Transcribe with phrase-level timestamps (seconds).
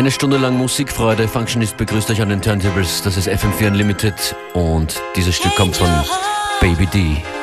[0.00, 1.28] Eine Stunde lang Musikfreude.
[1.28, 3.02] Functionist begrüßt euch an den Turntables.
[3.02, 5.90] Das ist FM4 Unlimited und dieses Stück kommt von
[6.58, 7.39] Baby D.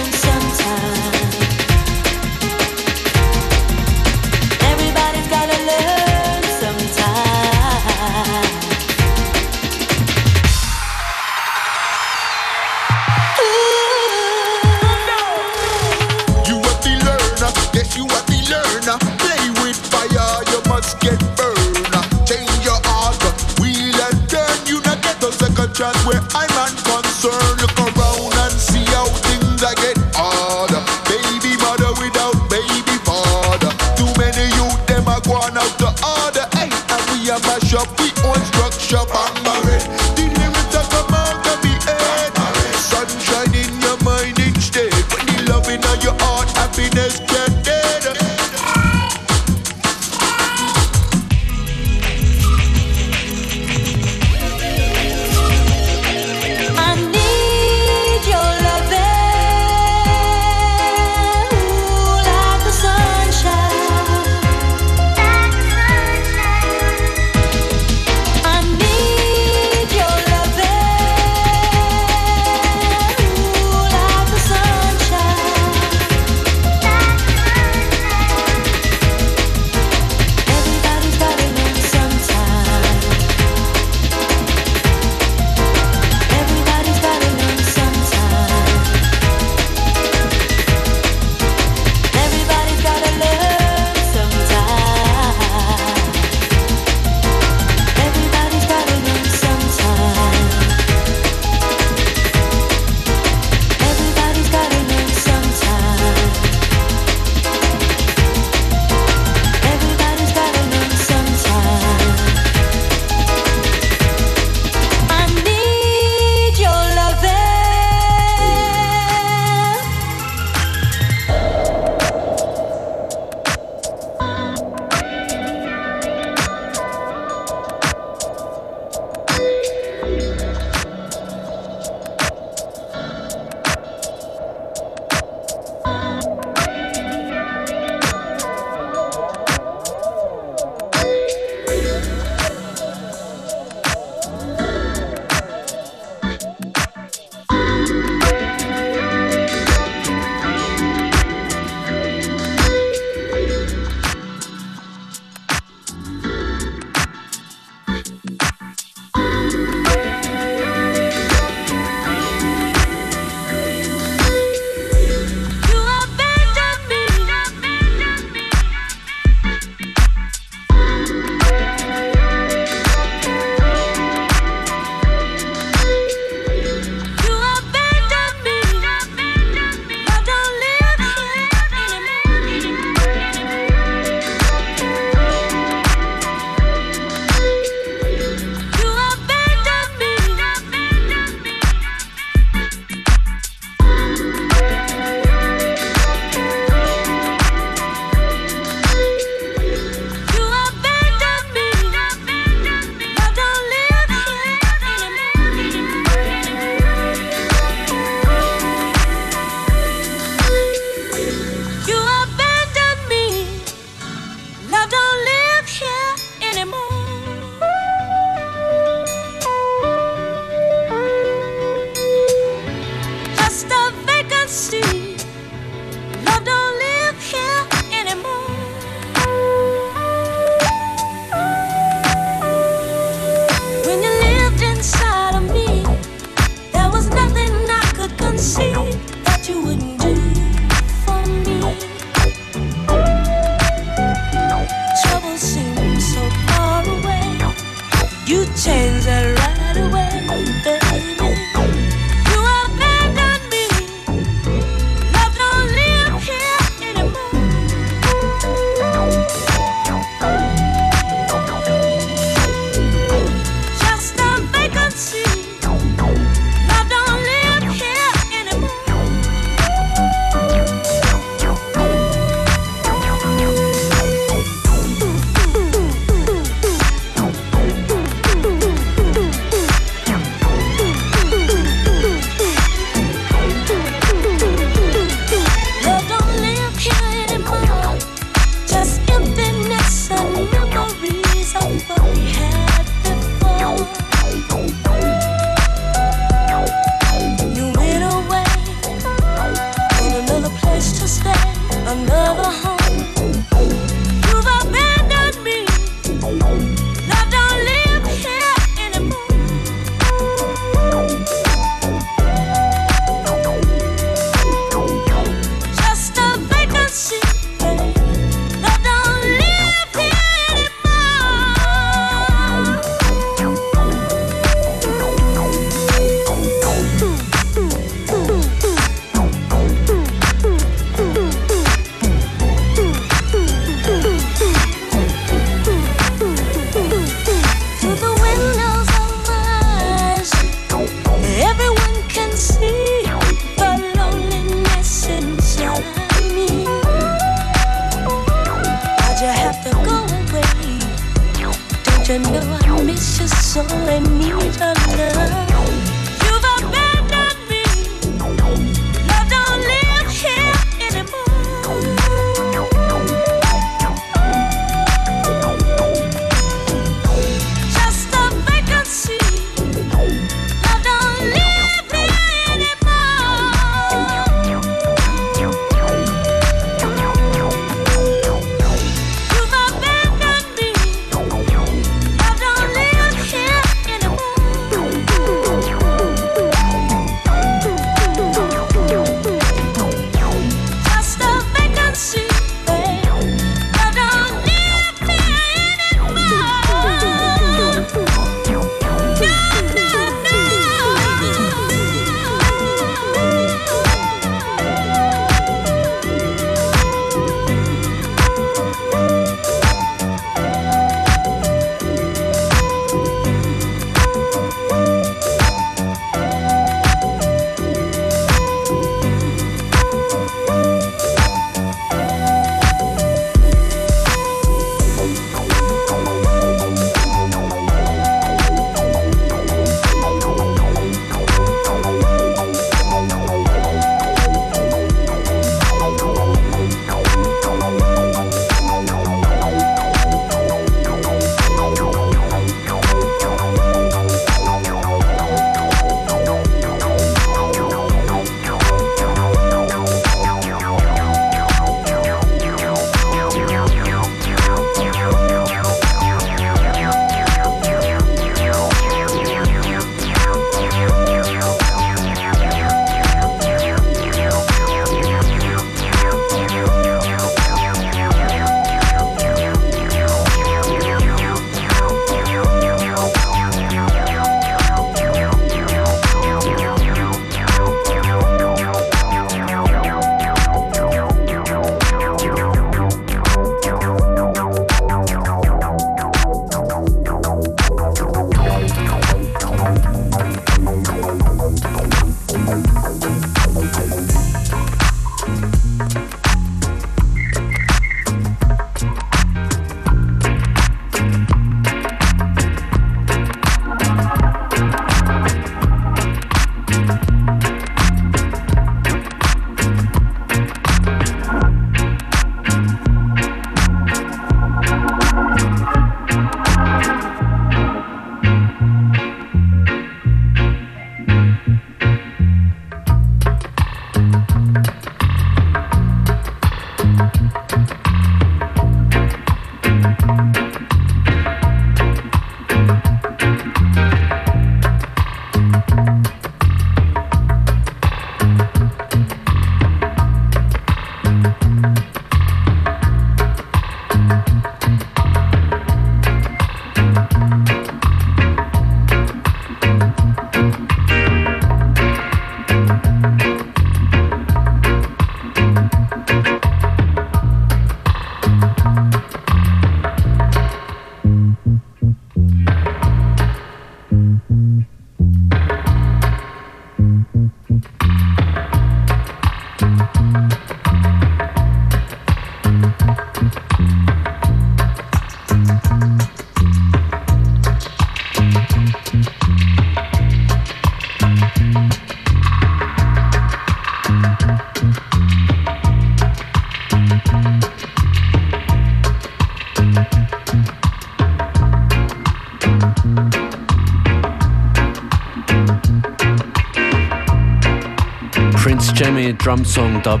[598.36, 600.00] Prince Jammy Drum Song Dub.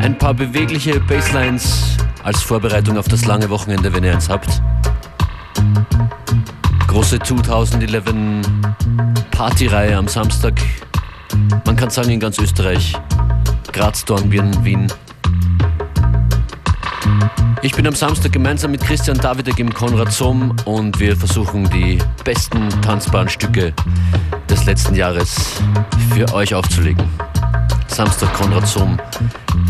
[0.00, 4.62] Ein paar bewegliche Basslines als Vorbereitung auf das lange Wochenende, wenn ihr eins habt.
[6.86, 8.04] Große 2011
[9.32, 10.54] Partyreihe am Samstag.
[11.64, 12.94] Man kann sagen in ganz Österreich.
[13.72, 14.92] Graz, Dornbirn, Wien.
[17.62, 21.98] Ich bin am Samstag gemeinsam mit Christian Davidek im Konrad Somm und wir versuchen die
[22.24, 23.72] besten tanzbaren Stücke
[24.48, 25.60] des letzten Jahres
[26.12, 27.04] für euch aufzulegen.
[27.86, 28.98] Samstag Konrad Somm,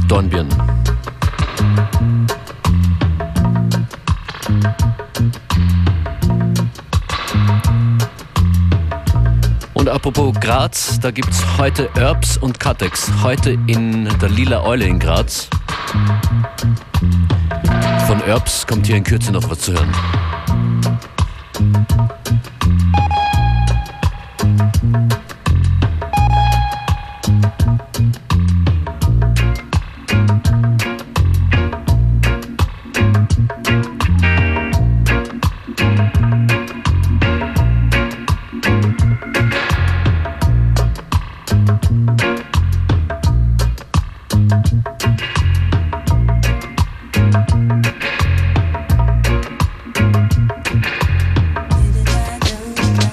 [0.09, 0.49] Dornbirn.
[10.00, 13.11] Apropos Graz, da gibt es heute Herbs und Cutex.
[13.23, 15.50] Heute in der Lila Eule in Graz.
[18.07, 19.92] Von Herbs kommt hier in Kürze noch was zu hören.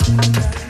[0.08, 0.67] Thank you.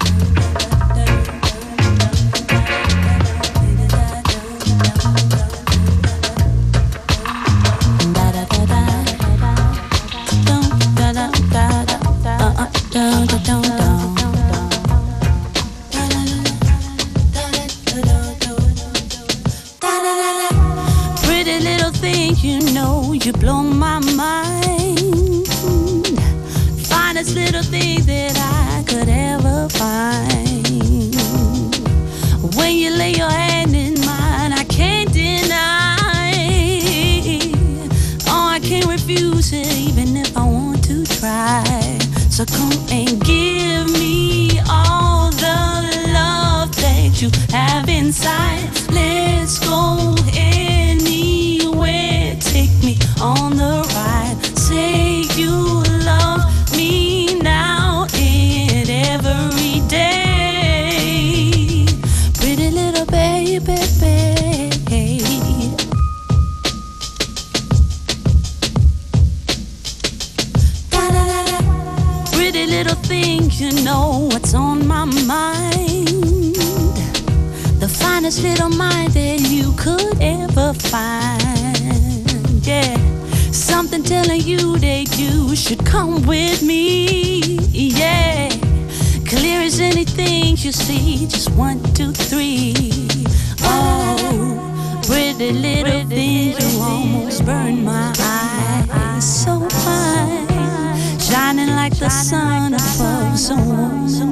[101.99, 104.25] the sun of folks on the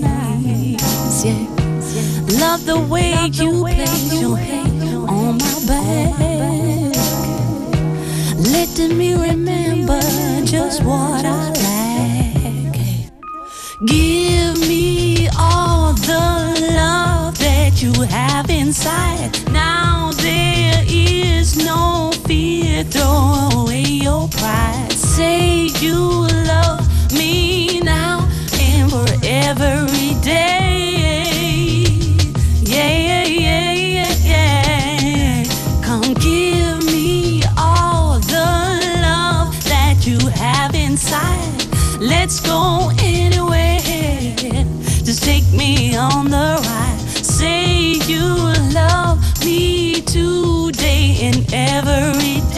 [0.00, 1.24] nights.
[1.24, 1.46] Yeah.
[2.40, 6.96] Love the way you place your hand on my back.
[8.36, 10.00] Letting me remember
[10.44, 12.74] just what I lack.
[13.86, 19.30] Give me all the love that you have inside.
[19.52, 22.82] Now there is no fear.
[22.84, 24.87] Throw away your pride
[25.18, 28.20] say you love me now
[28.60, 31.82] and for every day.
[32.62, 35.44] Yeah, yeah, yeah, yeah.
[35.82, 38.48] Come give me all the
[39.02, 41.66] love that you have inside.
[41.98, 43.80] Let's go anywhere.
[45.08, 47.00] Just take me on the ride.
[47.38, 48.24] Say you
[48.72, 52.57] love me today and every day.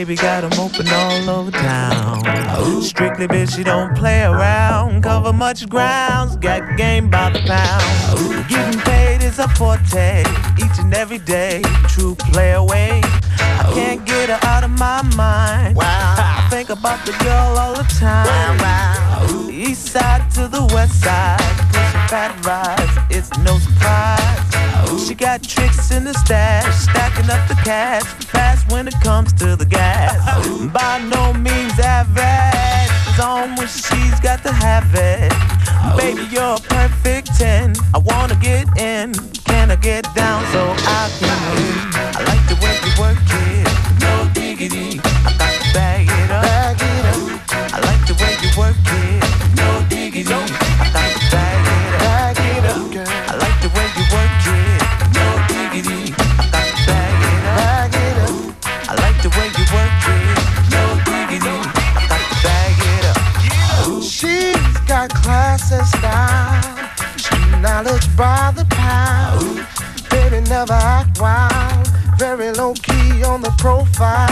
[0.00, 2.22] Baby got them open all over town.
[2.82, 5.02] Strictly bitch, she don't play around.
[5.02, 8.48] Cover much grounds, got game by the pound.
[8.48, 10.20] Getting paid is a forte,
[10.58, 11.60] each and every day.
[11.88, 13.00] True play away.
[13.04, 15.76] I can't get her out of my mind.
[15.76, 15.84] Wow.
[15.84, 18.58] I think about the girl all the time.
[18.58, 19.48] Wow.
[19.50, 21.40] East side to the west side,
[22.10, 22.34] fat
[23.08, 24.90] it's no surprise.
[24.90, 24.98] Ooh.
[24.98, 29.54] She got tricks in the stash, stacking up the cash fast when it comes to
[29.54, 30.18] the gas.
[30.72, 35.32] By no means average, it's on when she's got to have it.
[35.32, 35.96] Ooh.
[35.96, 37.74] Baby, you're a perfect 10.
[37.94, 41.30] I wanna get in, can I get down so I can?
[42.16, 45.09] I like the way you work it, no diggity.
[70.60, 71.86] Never act wild.
[72.18, 74.28] Very low key on the profile.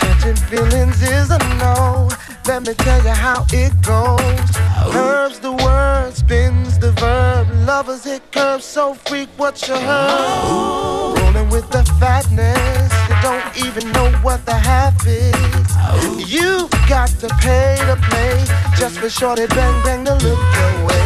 [0.00, 2.08] Catching feelings is a no.
[2.46, 4.48] Let me tell you how it goes.
[4.94, 7.48] Curves the word, spins the verb.
[7.66, 11.18] Lovers hit curves, so freak what you heard.
[11.18, 16.32] Rolling with the fatness, you don't even know what the half is.
[16.32, 18.34] You've got to pay to play
[18.78, 21.04] just for shorty bang bang to look your way.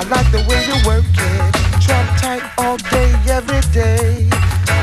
[0.00, 4.28] I like the way you work it, trap tight all day, every day.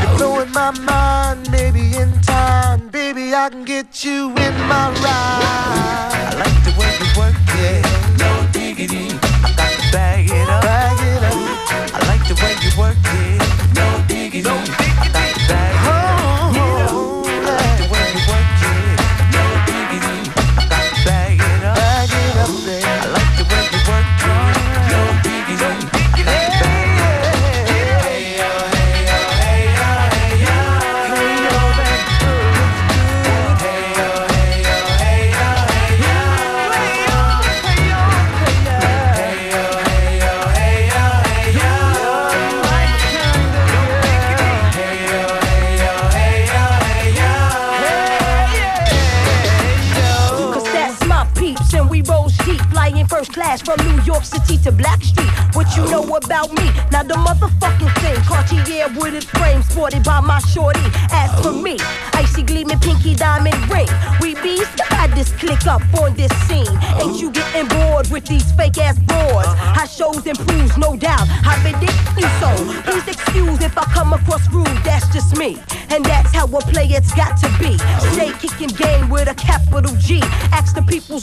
[0.02, 6.28] You're blowing my mind, maybe in time, baby I can get you in my ride.
[6.28, 7.40] I like the way you work
[7.70, 7.84] it,
[8.24, 9.08] no diggity.
[9.46, 11.40] I got to bag it up, bag it up.
[11.96, 13.40] I like the way you work it,
[13.80, 14.50] no diggity.
[14.50, 15.04] No diggity.
[15.04, 15.77] I got to bag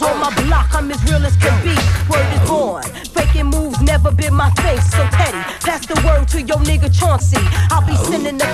[0.05, 1.75] on my block, I'm as real as can be
[2.09, 2.85] word is born.
[3.17, 7.41] Faking moves never been my thing, so Teddy, pass the word to your nigga Chauncey.
[7.71, 8.47] I'll be sending the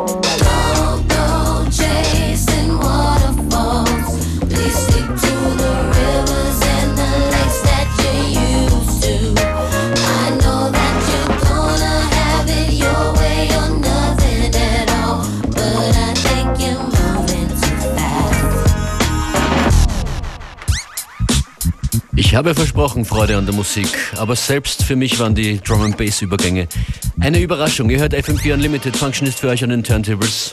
[0.00, 0.29] Bye.
[22.30, 25.96] Ich habe versprochen Freude an der Musik, aber selbst für mich waren die Drum and
[25.96, 26.68] Bass Übergänge
[27.18, 27.90] eine Überraschung.
[27.90, 30.52] Ihr hört FM4 Unlimited Functionist für euch an den Turntables.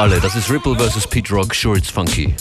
[0.00, 0.18] Alle.
[0.20, 1.06] Das ist Ripple vs.
[1.06, 1.54] Pete Rock.
[1.54, 2.34] Sure, it's funky.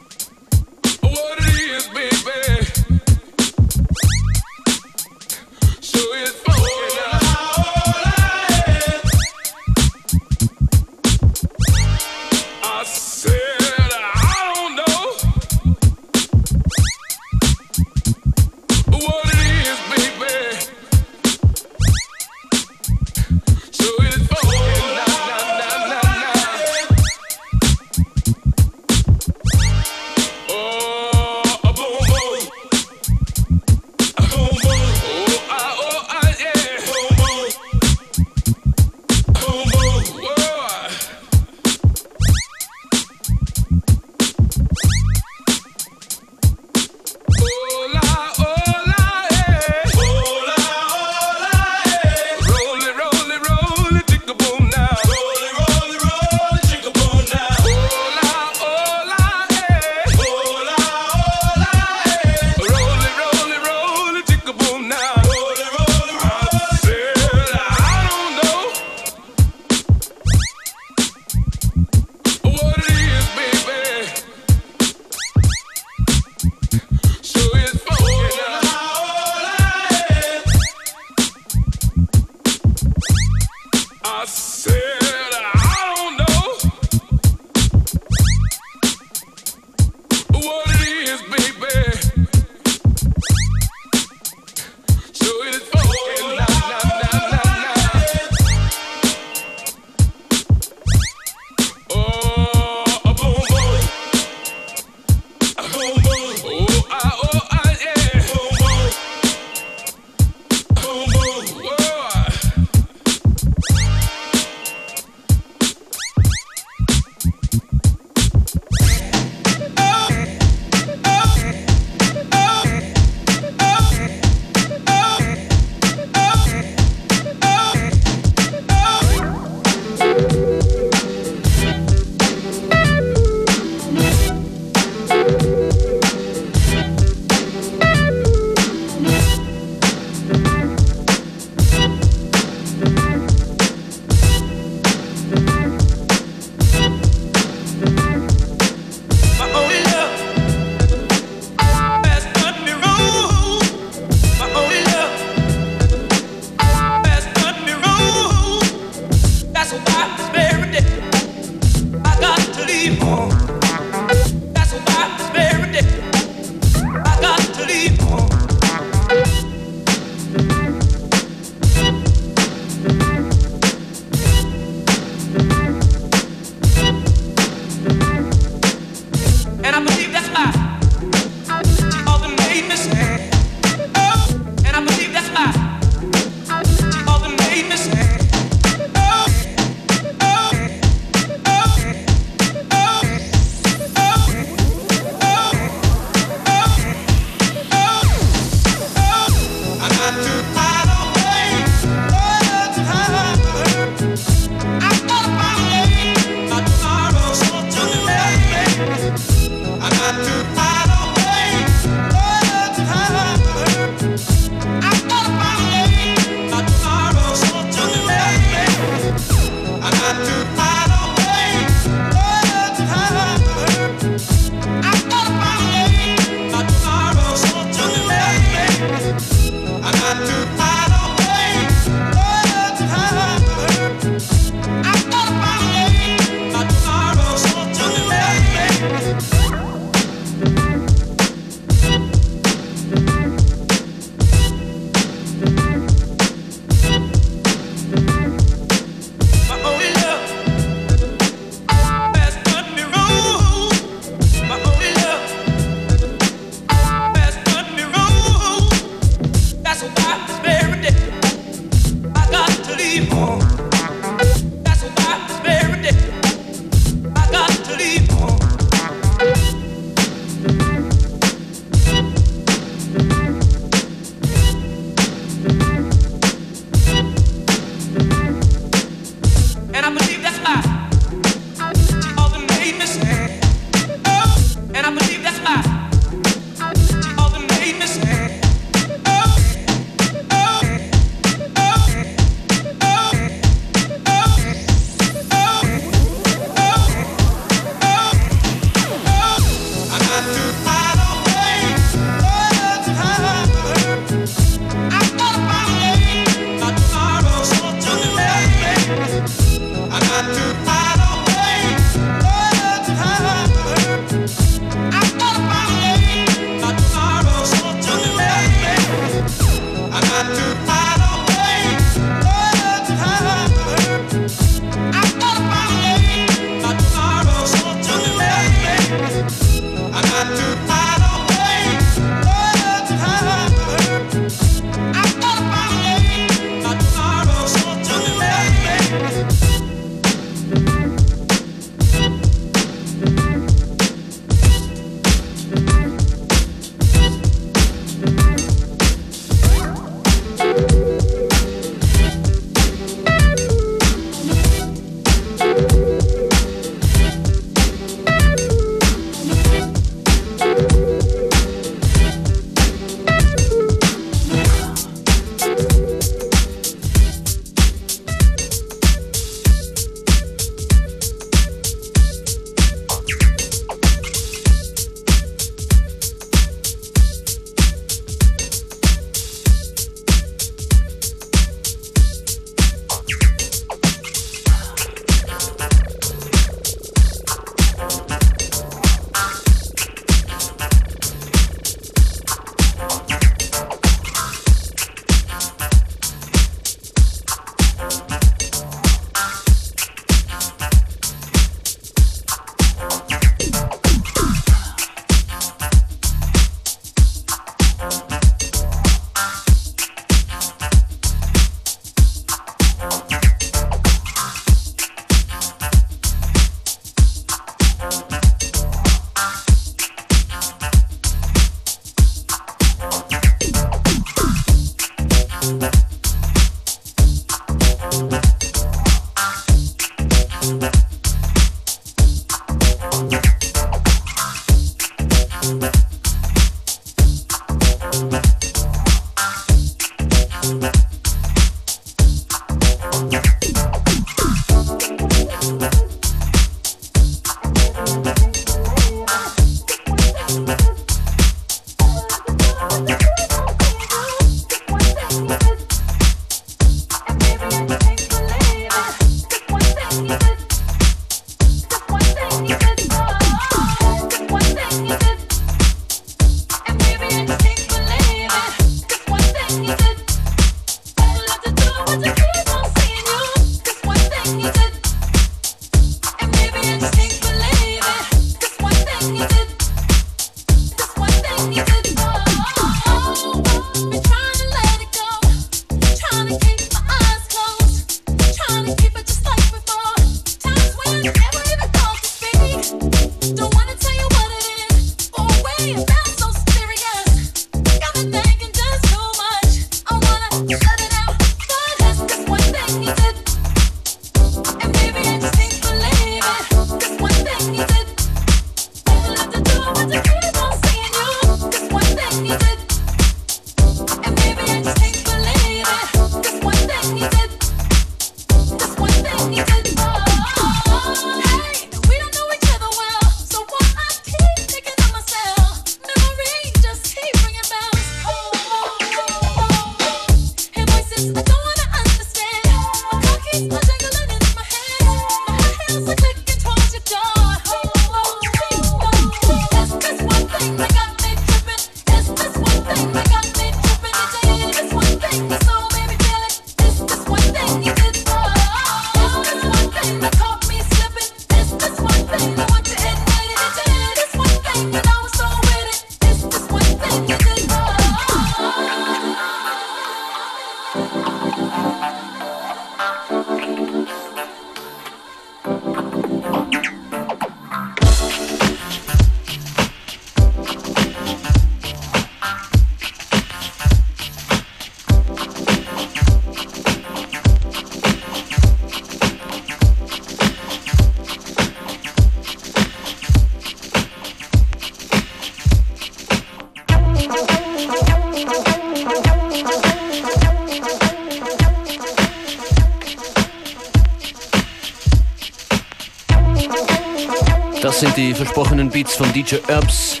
[598.62, 600.00] Versprochenen Beats von DJ Herbs.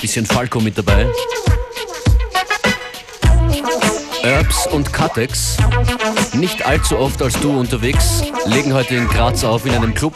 [0.00, 1.06] Bisschen Falco mit dabei.
[4.22, 5.56] Herbs und Cutex,
[6.34, 10.14] nicht allzu oft als du unterwegs, legen heute in Graz auf in einem Club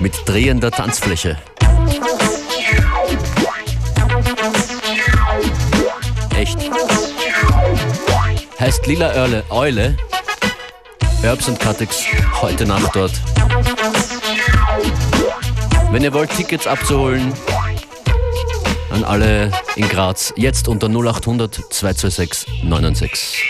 [0.00, 1.38] mit drehender Tanzfläche.
[6.36, 6.58] Echt.
[8.60, 9.96] Heißt Lila Eule, Eule.
[11.22, 12.04] Herbs und Cutex
[12.42, 13.12] heute Nacht dort.
[15.94, 17.32] Wenn ihr wollt, Tickets abzuholen,
[18.90, 23.43] an alle in Graz, jetzt unter 0800 226 996.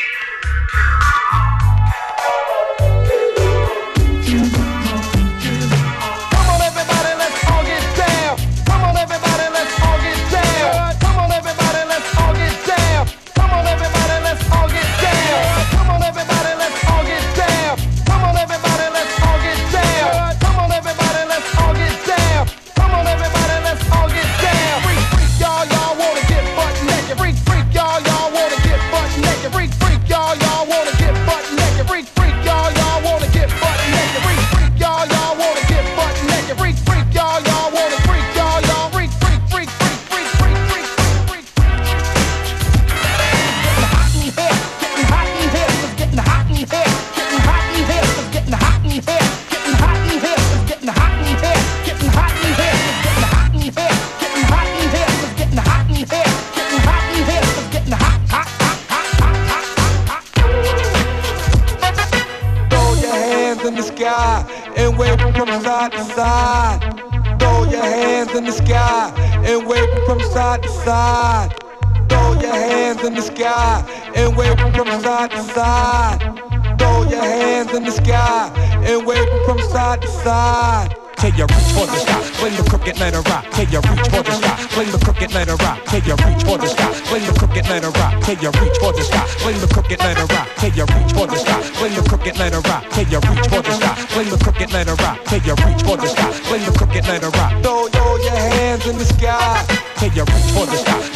[100.55, 101.14] for the stop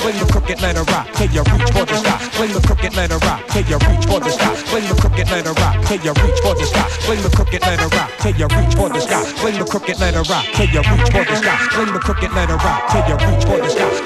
[3.59, 4.55] till you reach for the sky.
[4.71, 6.89] Fling the crooked letter rock till you reach for the sky.
[7.05, 9.21] Fling the crooked letter rock till you reach for the sky.
[9.39, 11.57] Fling the crooked letter rock till you reach for the sky.
[11.75, 12.79] Fling the crooked letter rock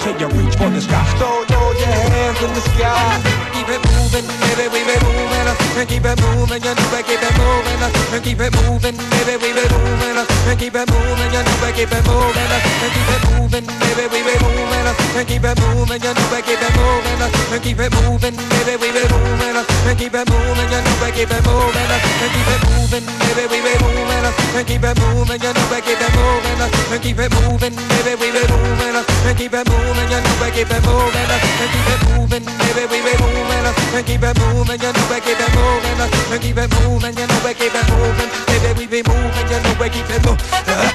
[0.02, 1.04] Till you reach for the sky.
[1.18, 3.22] Throw, throw your hands in the sky.
[3.52, 5.46] Keep it moving, baby, we be moving.
[5.78, 7.78] And keep it moving, you know we keep it moving.
[8.12, 10.16] And keep it moving, baby, we be moving.
[10.16, 12.50] And keep it moving, you know we keep it moving.
[12.50, 14.86] And keep it moving, baby, we be moving.
[15.12, 17.20] And keep it moving, you know we keep it moving.
[17.52, 19.52] And keep it moving, baby, we be moving.
[19.52, 23.44] And keep it moving, you know we keep it moving, and keep it moving, baby,
[23.52, 27.18] we be moving, and keep it moving, you know we keep it moving, and keep
[27.18, 30.80] it moving, baby, we be moving, and keep it moving, you know we keep it
[30.82, 35.04] moving, and keep it moving, baby, we be moving, and keep it moving, you know
[35.12, 38.70] we keep it moving, and keep it moving, you know we keep it moving, baby,
[38.78, 40.40] we be moving, you know we keep it moving.
[40.56, 40.88] Uh-huh.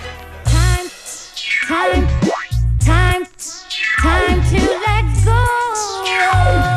[1.68, 2.02] Time,
[2.80, 3.24] time, time,
[4.02, 6.77] time to let go.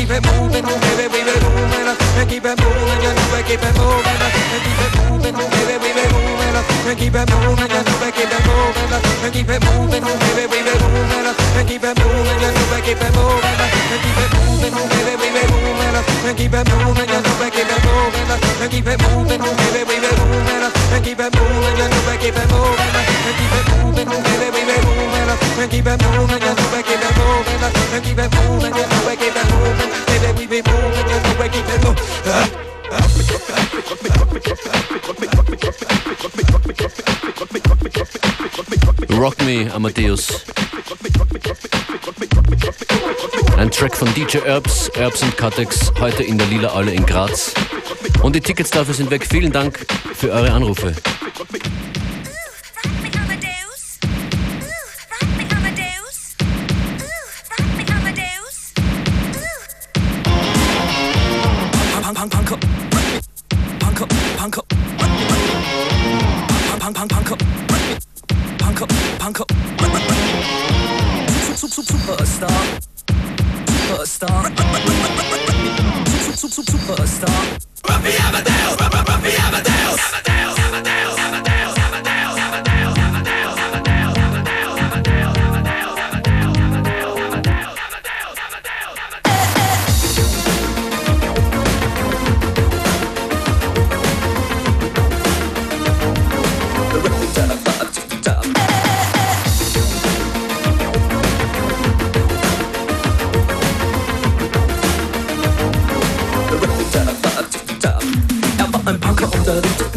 [0.00, 3.76] Keep it moving, baby, we be moving, keep it moving, you know we keep it
[3.76, 4.16] moving,
[4.64, 8.40] keep it moving, baby, we be moving, keep it moving, you know we keep it
[8.48, 8.88] moving,
[9.28, 11.20] keep it moving, baby, we be moving,
[11.68, 13.60] keep it moving, you know we keep it moving,
[14.00, 17.84] keep it moving, baby, we be moving, keep it moving, you know we keep it
[17.84, 18.24] moving,
[18.72, 22.48] keep it moving, baby, we be moving, keep it moving, you know we keep it
[22.48, 22.88] moving,
[23.36, 24.08] keep it moving,
[24.40, 28.16] baby, we be moving, keep it moving, you know we keep it moving, and keep
[28.16, 29.89] it moving, you know we keep it moving
[30.20, 32.70] baby, we be moving, you know we keep it moving.
[39.18, 40.44] Rock Me, Amadeus.
[43.56, 47.52] Ein Track von DJ Herbs, Herbs und Cutex, heute in der Lila Alle in Graz.
[48.22, 49.26] Und die Tickets dafür sind weg.
[49.28, 50.94] Vielen Dank für eure Anrufe.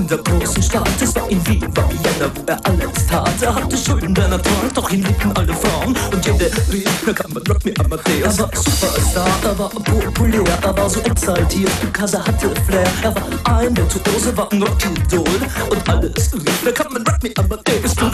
[0.04, 0.90] in der großen Stadt.
[1.02, 3.42] Es war in Wien, war Vienna, wo er alles tat.
[3.42, 5.96] Er hatte Schulden, er Talent, doch ihn liebten alle Frauen.
[6.12, 8.38] Und jede rief, er kann man Rock Me Amadeus.
[8.38, 12.88] Er war Superstar, er war populär, er war so exaltiert, die er hatte Flair.
[13.02, 15.40] Er war ein Virtuose, war ein Rockidol.
[15.70, 17.94] Und alles rief, er kann man Rock Me Amadeus.
[18.02, 18.14] Und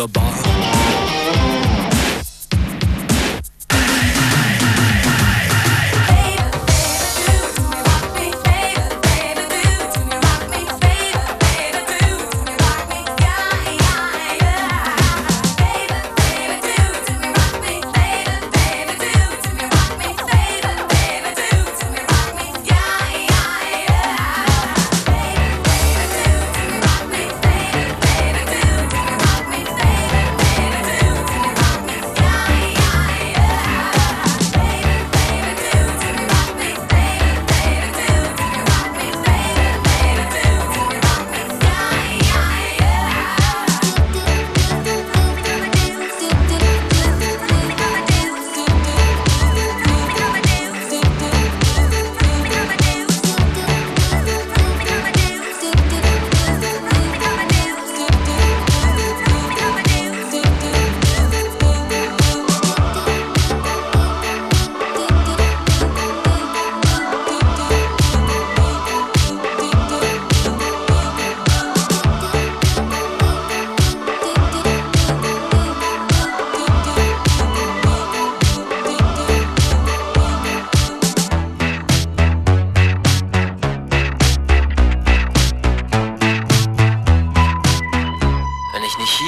[0.00, 0.49] wunderbar.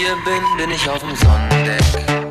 [0.02, 2.21] Ist bin, bin ich auf dem Sonnendeck.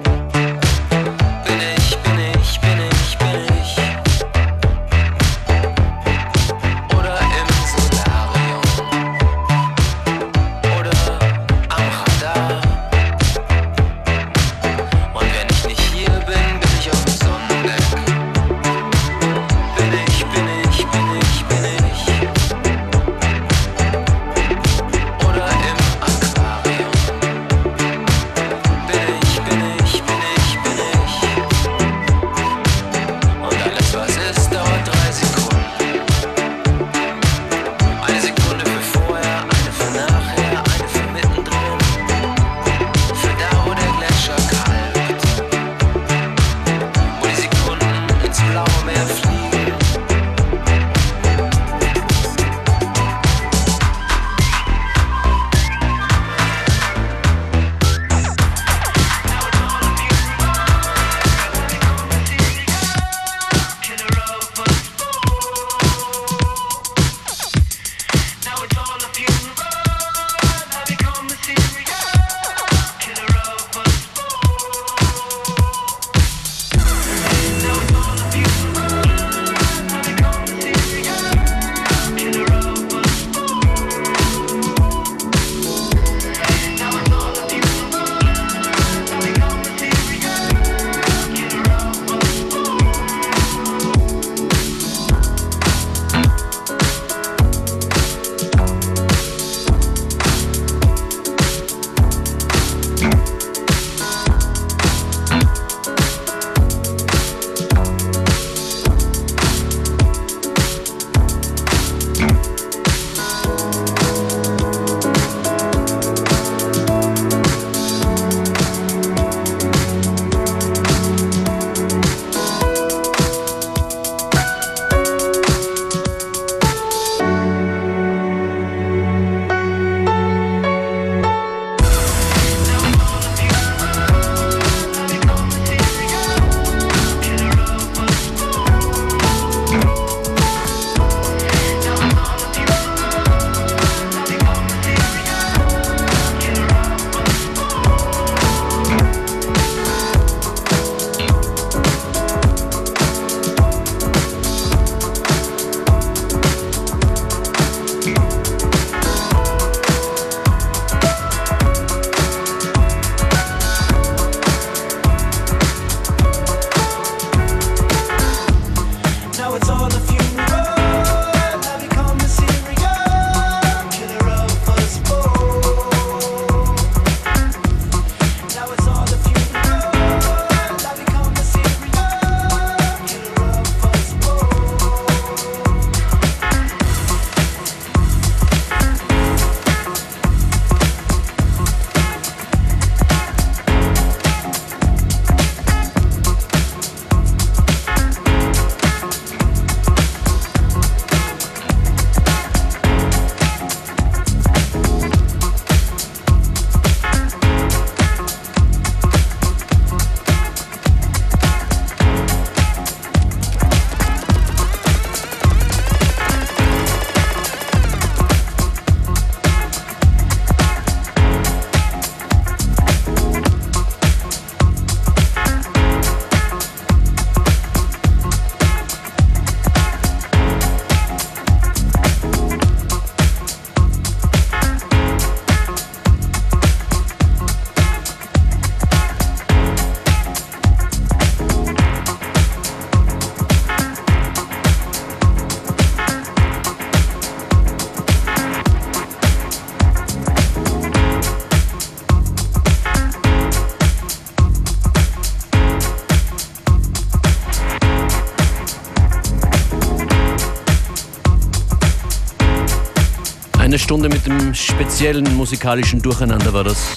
[264.02, 266.96] Stunde mit dem speziellen musikalischen Durcheinander war das.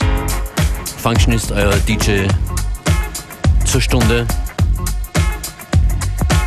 [0.96, 2.26] Functionist, euer DJ
[3.66, 4.26] zur Stunde.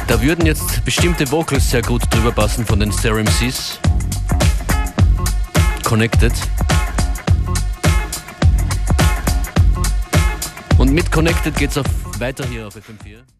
[0.08, 3.80] Da würden jetzt bestimmte Vocals sehr gut drüber passen von den Stereo MCs.
[5.84, 6.34] Connected.
[10.80, 11.86] Und mit Connected geht's auf
[12.18, 13.37] weiter hier auf FM4.